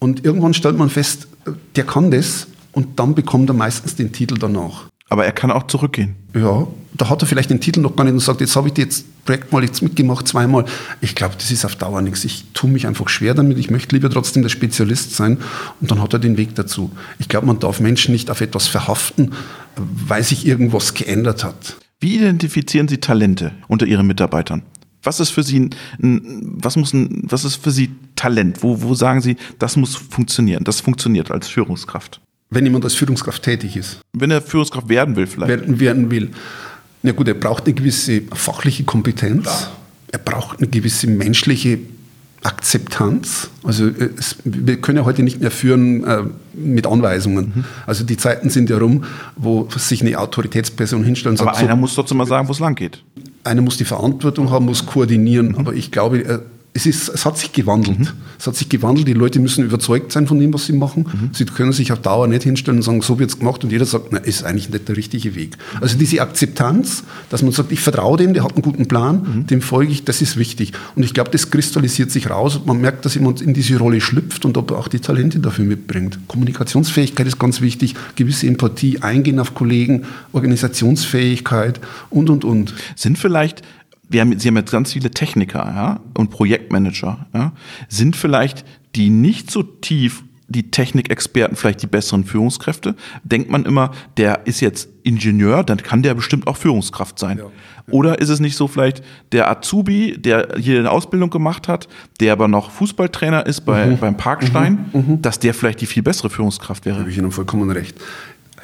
[0.00, 1.28] Und irgendwann stellt man fest,
[1.76, 4.86] der kann das und dann bekommt er meistens den Titel danach.
[5.08, 6.16] Aber er kann auch zurückgehen.
[6.34, 8.74] Ja, da hat er vielleicht den Titel noch gar nicht und sagt, jetzt habe ich
[8.74, 10.64] das Projekt mal jetzt mitgemacht, zweimal.
[11.00, 12.24] Ich glaube, das ist auf Dauer nichts.
[12.24, 13.58] Ich tue mich einfach schwer damit.
[13.58, 15.38] Ich möchte lieber trotzdem der Spezialist sein
[15.80, 16.90] und dann hat er den Weg dazu.
[17.18, 19.32] Ich glaube, man darf Menschen nicht auf etwas verhaften,
[19.76, 21.76] weil sich irgendwas geändert hat.
[22.00, 24.62] Wie identifizieren Sie Talente unter Ihren Mitarbeitern?
[25.02, 25.70] Was ist für Sie
[26.02, 28.62] ein, was muss ein, was ist für Sie Talent?
[28.62, 30.64] Wo, wo sagen Sie, das muss funktionieren?
[30.64, 32.20] Das funktioniert als Führungskraft?
[32.50, 33.98] Wenn jemand als Führungskraft tätig ist.
[34.12, 35.48] Wenn er Führungskraft werden will, vielleicht.
[35.48, 36.30] Werden, werden will.
[37.02, 39.44] Na gut, er braucht eine gewisse fachliche Kompetenz.
[39.44, 39.72] Klar.
[40.12, 41.78] Er braucht eine gewisse menschliche
[42.42, 43.50] Akzeptanz.
[43.64, 46.22] Also es, wir können ja heute nicht mehr führen äh,
[46.54, 47.52] mit Anweisungen.
[47.54, 47.64] Mhm.
[47.86, 49.04] Also die Zeiten sind ja rum,
[49.34, 51.58] wo sich eine Autoritätsperson hinstellen Aber sagt.
[51.58, 53.02] Aber einer so, muss trotzdem mal sagen, wo es lang geht.
[53.42, 55.48] Einer muss die Verantwortung haben, muss koordinieren.
[55.48, 55.58] Mhm.
[55.58, 56.38] Aber ich glaube, äh,
[56.76, 57.98] es, ist, es hat sich gewandelt.
[57.98, 58.08] Mhm.
[58.38, 59.08] Es hat sich gewandelt.
[59.08, 61.06] Die Leute müssen überzeugt sein von dem, was sie machen.
[61.10, 61.30] Mhm.
[61.32, 63.86] Sie können sich auf Dauer nicht hinstellen und sagen, so wird es gemacht und jeder
[63.86, 65.56] sagt, na, ist eigentlich nicht der richtige Weg.
[65.80, 69.46] Also diese Akzeptanz, dass man sagt, ich vertraue dem, der hat einen guten Plan, mhm.
[69.46, 70.72] dem folge ich, das ist wichtig.
[70.94, 74.02] Und ich glaube, das kristallisiert sich raus und man merkt, dass jemand in diese Rolle
[74.02, 76.18] schlüpft und ob er auch die Talente dafür mitbringt.
[76.28, 82.74] Kommunikationsfähigkeit ist ganz wichtig, gewisse Empathie, Eingehen auf Kollegen, Organisationsfähigkeit und, und, und.
[82.96, 83.62] Sind vielleicht
[84.08, 87.52] wir haben, Sie haben jetzt ganz viele Techniker ja, und Projektmanager, ja,
[87.88, 88.64] sind vielleicht
[88.94, 92.94] die nicht so tief die Technikexperten vielleicht die besseren Führungskräfte?
[93.24, 97.38] Denkt man immer, der ist jetzt Ingenieur, dann kann der bestimmt auch Führungskraft sein.
[97.38, 97.44] Ja.
[97.90, 101.88] Oder ist es nicht so vielleicht der Azubi, der hier eine Ausbildung gemacht hat,
[102.20, 103.98] der aber noch Fußballtrainer ist bei, mhm.
[103.98, 105.00] beim Parkstein, mhm.
[105.00, 105.22] mhm.
[105.22, 106.96] dass der vielleicht die viel bessere Führungskraft wäre?
[106.96, 107.96] Da habe ich Ihnen vollkommen recht.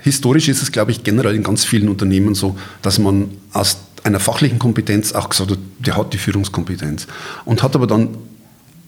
[0.03, 4.21] Historisch ist es, glaube ich, generell in ganz vielen Unternehmen so, dass man aus einer
[4.21, 7.07] fachlichen Kompetenz auch gesagt hat, der hat die Führungskompetenz.
[7.45, 8.09] Und hat aber dann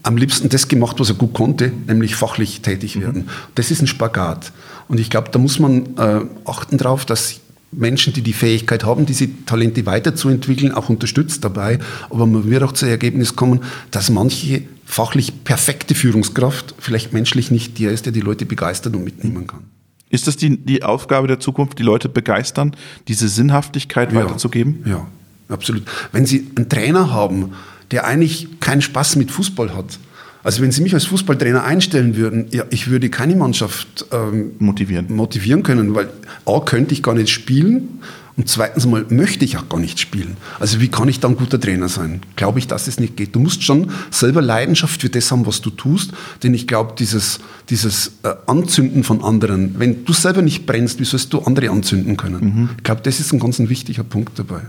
[0.03, 3.01] am liebsten das gemacht, was er gut konnte, nämlich fachlich tätig mhm.
[3.01, 3.21] werden.
[3.23, 3.29] Mhm.
[3.55, 4.51] Das ist ein Spagat.
[4.87, 7.39] Und ich glaube, da muss man äh, achten darauf, dass
[7.71, 11.79] Menschen, die die Fähigkeit haben, diese Talente weiterzuentwickeln, auch unterstützt dabei.
[12.09, 17.79] Aber man wird auch zu Ergebnis kommen, dass manche fachlich perfekte Führungskraft vielleicht menschlich nicht
[17.79, 19.63] der ist, der die Leute begeistert und mitnehmen kann.
[20.09, 22.75] Ist das die, die Aufgabe der Zukunft, die Leute begeistern,
[23.07, 24.83] diese Sinnhaftigkeit ja, weiterzugeben?
[24.85, 25.07] Ja,
[25.49, 25.83] absolut.
[26.11, 27.53] Wenn Sie einen Trainer haben,
[27.91, 29.99] der eigentlich keinen Spaß mit Fußball hat,
[30.43, 35.07] also wenn Sie mich als Fußballtrainer einstellen würden, ja, ich würde keine Mannschaft ähm, motivieren.
[35.11, 36.09] motivieren können, weil
[36.45, 37.99] A, könnte ich gar nicht spielen
[38.37, 40.35] und zweitens mal möchte ich auch gar nicht spielen.
[40.59, 42.21] Also wie kann ich dann guter Trainer sein?
[42.35, 43.33] Glaube ich, dass es nicht geht.
[43.33, 46.11] Du musst schon selber Leidenschaft für das haben, was du tust,
[46.43, 51.05] denn ich glaube, dieses, dieses äh, Anzünden von anderen, wenn du selber nicht brennst, wie
[51.05, 52.43] sollst du andere anzünden können?
[52.43, 52.69] Mhm.
[52.77, 54.61] Ich glaube, das ist ein ganz ein wichtiger Punkt dabei.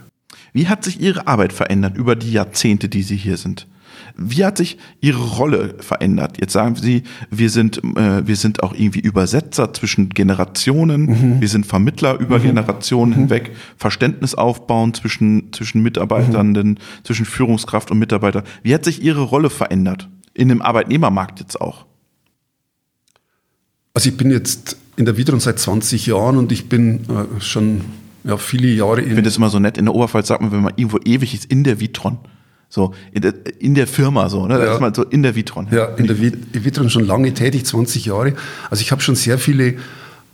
[0.53, 3.67] Wie hat sich Ihre Arbeit verändert über die Jahrzehnte, die Sie hier sind?
[4.17, 6.39] Wie hat sich Ihre Rolle verändert?
[6.41, 11.41] Jetzt sagen Sie, wir sind, äh, wir sind auch irgendwie Übersetzer zwischen Generationen, mhm.
[11.41, 12.43] wir sind Vermittler über mhm.
[12.43, 13.17] Generationen mhm.
[13.17, 16.79] hinweg, Verständnis aufbauen zwischen, zwischen Mitarbeitenden, mhm.
[17.05, 18.45] zwischen Führungskraft und Mitarbeiter.
[18.63, 20.09] Wie hat sich Ihre Rolle verändert?
[20.35, 21.87] In dem Arbeitnehmermarkt jetzt auch?
[23.95, 27.83] Also ich bin jetzt in der Widron seit 20 Jahren und ich bin äh, schon
[28.25, 29.09] ja, viele Jahre in.
[29.09, 29.79] Ich finde das immer so nett.
[29.79, 32.19] In der Oberpfalz sagt man, wenn man irgendwo ewig ist, in der Vitron.
[32.69, 34.55] So, in der, in der Firma so, ne?
[34.55, 34.65] Ja.
[34.65, 35.69] Das ist mal so in der Vitron.
[35.71, 38.35] Ja, in der Vitron schon lange tätig, 20 Jahre.
[38.71, 39.77] Also ich habe schon sehr viele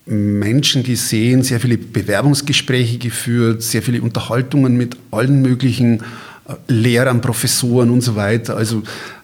[0.07, 6.01] Menschen gesehen, sehr viele Bewerbungsgespräche geführt, sehr viele Unterhaltungen mit allen möglichen
[6.49, 8.57] äh, Lehrern, Professoren und so weiter.
[8.57, 8.83] Also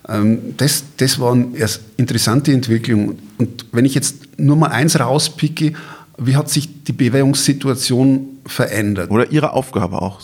[0.09, 3.19] ähm, das, das waren erst interessante Entwicklungen.
[3.39, 5.73] Und wenn ich jetzt nur mal eins rauspicke,
[6.19, 9.11] wie hat sich die Bewerbungssituation verändert?
[9.11, 10.21] Oder Ihre Aufgabe auch?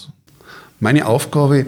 [0.81, 1.67] Meine Aufgabe,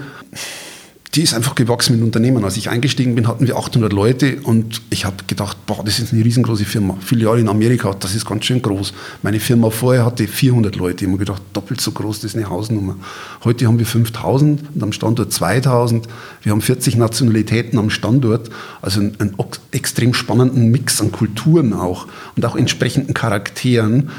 [1.17, 2.45] die ist einfach gewachsen mit Unternehmen.
[2.45, 6.13] Als ich eingestiegen bin, hatten wir 800 Leute und ich habe gedacht, boah, das ist
[6.13, 6.99] eine riesengroße Firma.
[7.01, 8.93] Filiale in Amerika, das ist ganz schön groß.
[9.23, 11.07] Meine Firma vorher hatte 400 Leute.
[11.07, 12.97] Ich habe gedacht, doppelt so groß, das ist eine Hausnummer.
[13.45, 16.07] Heute haben wir 5000 und am Standort 2000.
[16.43, 18.51] Wir haben 40 Nationalitäten am Standort.
[18.83, 19.35] Also einen, einen
[19.71, 24.11] extrem spannenden Mix an Kulturen auch und auch entsprechenden Charakteren.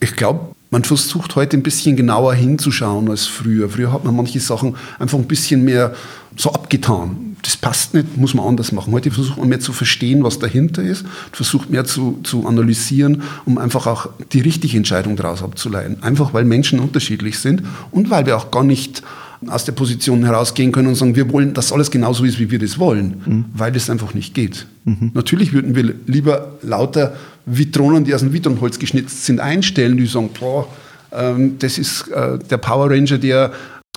[0.00, 3.70] Ich glaube, man versucht heute ein bisschen genauer hinzuschauen als früher.
[3.70, 5.94] Früher hat man manche Sachen einfach ein bisschen mehr
[6.36, 7.36] so abgetan.
[7.42, 8.92] Das passt nicht, muss man anders machen.
[8.92, 13.56] Heute versucht man mehr zu verstehen, was dahinter ist, versucht mehr zu, zu analysieren, um
[13.58, 16.02] einfach auch die richtige Entscheidung daraus abzuleiten.
[16.02, 19.02] Einfach weil Menschen unterschiedlich sind und weil wir auch gar nicht
[19.46, 22.58] aus der Position herausgehen können und sagen, wir wollen, dass alles genauso ist, wie wir
[22.58, 23.44] das wollen, mhm.
[23.54, 24.66] weil das einfach nicht geht.
[24.84, 25.12] Mhm.
[25.14, 27.14] Natürlich würden wir lieber lauter
[27.46, 30.68] Vitronen, die aus dem Vitronholz geschnitzt sind, einstellen, die sagen, boah,
[31.12, 33.52] ähm, das ist äh, der Power Ranger, der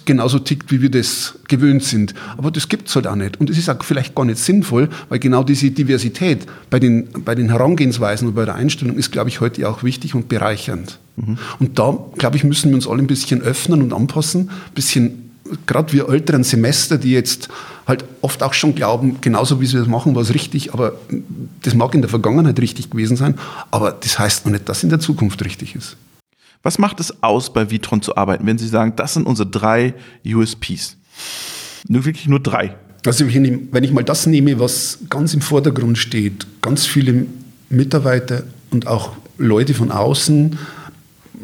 [0.05, 2.13] genauso tickt, wie wir das gewöhnt sind.
[2.37, 3.39] Aber das gibt es halt auch nicht.
[3.39, 7.35] Und es ist auch vielleicht gar nicht sinnvoll, weil genau diese Diversität bei den, bei
[7.35, 10.99] den Herangehensweisen und bei der Einstellung ist, glaube ich, heute auch wichtig und bereichernd.
[11.17, 11.37] Mhm.
[11.59, 15.20] Und da, glaube ich, müssen wir uns alle ein bisschen öffnen und anpassen, ein bisschen
[15.65, 17.49] gerade wir älteren Semester, die jetzt
[17.87, 20.93] halt oft auch schon glauben, genauso wie sie das machen, war es richtig, aber
[21.61, 23.37] das mag in der Vergangenheit richtig gewesen sein,
[23.71, 25.97] aber das heißt noch nicht, dass in der Zukunft richtig ist.
[26.63, 29.95] Was macht es aus, bei Vitron zu arbeiten, wenn Sie sagen, das sind unsere drei
[30.25, 30.95] USPs?
[31.87, 32.75] Nur wirklich nur drei.
[33.05, 37.25] Also wenn ich mal das nehme, was ganz im Vordergrund steht, ganz viele
[37.69, 40.57] Mitarbeiter und auch Leute von außen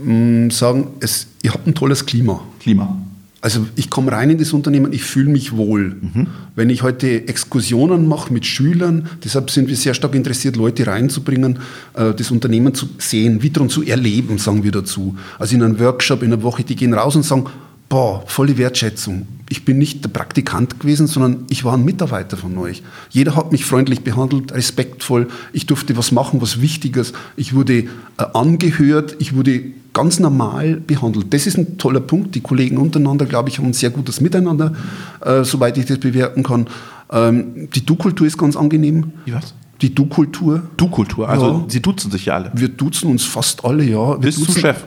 [0.03, 2.43] mm, sagen, es, ihr habt ein tolles Klima.
[2.59, 2.95] Klima.
[3.39, 5.95] Also ich komme rein in das Unternehmen, ich fühle mich wohl.
[6.01, 6.27] Mhm.
[6.55, 11.59] Wenn ich heute Exkursionen mache mit Schülern, deshalb sind wir sehr stark interessiert, Leute reinzubringen,
[11.93, 15.15] äh, das Unternehmen zu sehen, Vitron zu erleben, sagen wir dazu.
[15.37, 17.45] Also in einem Workshop in einer Woche, die gehen raus und sagen,
[17.89, 19.27] boah, volle Wertschätzung.
[19.49, 22.83] Ich bin nicht der Praktikant gewesen, sondern ich war ein Mitarbeiter von euch.
[23.09, 25.27] Jeder hat mich freundlich behandelt, respektvoll.
[25.53, 27.13] Ich durfte was machen, was Wichtiges.
[27.37, 27.87] Ich wurde äh,
[28.33, 29.61] angehört, ich wurde
[29.97, 31.33] ganz normal behandelt.
[31.33, 32.35] Das ist ein toller Punkt.
[32.35, 34.73] Die Kollegen untereinander, glaube ich, haben ein sehr gutes Miteinander,
[35.21, 36.67] äh, soweit ich das bewerten kann.
[37.11, 39.11] Ähm, die Du-Kultur ist ganz angenehm.
[39.25, 39.55] Wie was?
[39.81, 40.61] Die Du-Kultur.
[40.77, 41.65] Du-Kultur, also ja.
[41.67, 42.51] Sie duzen sich ja alle.
[42.53, 44.11] Wir duzen uns fast alle, ja.
[44.11, 44.85] Wir Bist duzen, du Chef?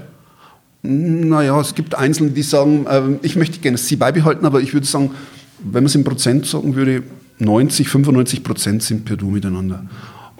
[0.82, 4.86] Naja, es gibt Einzelne, die sagen, äh, ich möchte gerne Sie beibehalten, aber ich würde
[4.86, 5.10] sagen,
[5.58, 7.02] wenn man es in Prozent sagen würde,
[7.40, 9.84] 90, 95 Prozent sind per Du miteinander.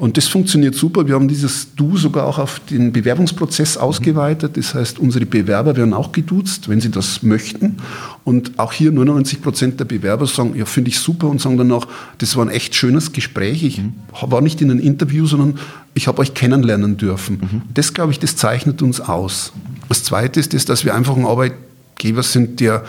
[0.01, 1.07] Und das funktioniert super.
[1.07, 4.57] Wir haben dieses Du sogar auch auf den Bewerbungsprozess ausgeweitet.
[4.57, 7.77] Das heißt, unsere Bewerber werden auch geduzt, wenn sie das möchten.
[8.25, 11.87] Und auch hier 99 Prozent der Bewerber sagen, ja, finde ich super und sagen danach,
[12.17, 13.63] das war ein echt schönes Gespräch.
[13.63, 13.83] Ich
[14.23, 15.59] war nicht in einem Interview, sondern
[15.93, 17.37] ich habe euch kennenlernen dürfen.
[17.37, 17.63] Mhm.
[17.75, 19.53] Das, glaube ich, das zeichnet uns aus.
[19.91, 22.85] Das Zweite ist das, dass wir einfach ein Arbeitgeber sind, der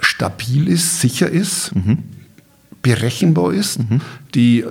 [0.00, 1.98] stabil ist, sicher ist, mhm.
[2.82, 4.00] berechenbar ist, mhm.
[4.34, 4.64] die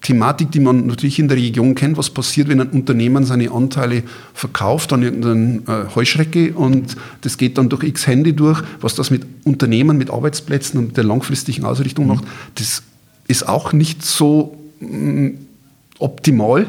[0.00, 4.04] Thematik, die man natürlich in der Region kennt, was passiert, wenn ein Unternehmen seine Anteile
[4.32, 9.10] verkauft an irgendeine äh, Heuschrecke und das geht dann durch x Hände durch, was das
[9.10, 12.12] mit Unternehmen, mit Arbeitsplätzen und mit der langfristigen Ausrichtung mhm.
[12.12, 12.82] macht, das
[13.26, 15.38] ist auch nicht so mh, mm,
[15.98, 16.66] optimal.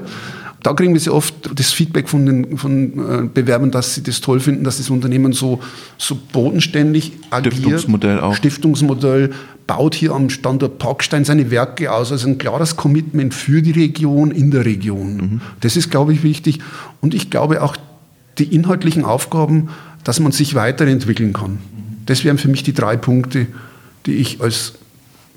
[0.70, 4.22] Da kriegen wir sehr oft das Feedback von den von, äh, Bewerbern, dass sie das
[4.22, 5.62] toll finden, dass das Unternehmen so,
[5.98, 7.56] so bodenständig agiert.
[7.56, 8.36] Stiftungsmodell auch.
[8.36, 9.32] Stiftungsmodell,
[9.66, 12.12] baut hier am Standort Parkstein seine Werke aus.
[12.12, 15.16] Also ein klares Commitment für die Region, in der Region.
[15.16, 15.42] Mhm.
[15.62, 16.60] Das ist, glaube ich, wichtig.
[17.02, 17.76] Und ich glaube auch
[18.38, 19.70] die inhaltlichen Aufgaben,
[20.04, 21.58] dass man sich weiterentwickeln kann.
[22.06, 23.48] Das wären für mich die drei Punkte,
[24.06, 24.74] die ich als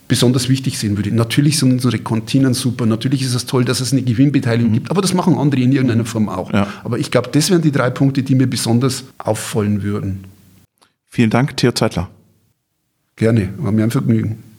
[0.08, 1.10] besonders wichtig sehen würde.
[1.12, 4.74] Natürlich sind unsere Kantinen super, natürlich ist es toll, dass es eine Gewinnbeteiligung mhm.
[4.74, 6.52] gibt, aber das machen andere in irgendeiner Form auch.
[6.52, 6.66] Ja.
[6.84, 10.24] Aber ich glaube, das wären die drei Punkte, die mir besonders auffallen würden.
[11.08, 12.10] Vielen Dank, Theo Zeitler.
[13.16, 14.51] Gerne, war mir ein Vergnügen.